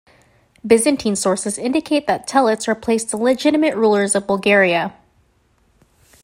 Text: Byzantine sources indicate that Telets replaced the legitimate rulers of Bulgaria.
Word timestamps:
Byzantine 0.65 1.15
sources 1.15 1.59
indicate 1.59 2.07
that 2.07 2.27
Telets 2.27 2.67
replaced 2.67 3.11
the 3.11 3.17
legitimate 3.17 3.75
rulers 3.75 4.15
of 4.15 4.25
Bulgaria. 4.25 4.95